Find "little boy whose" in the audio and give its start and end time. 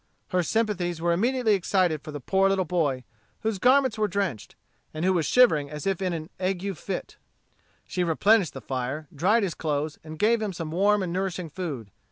2.49-3.59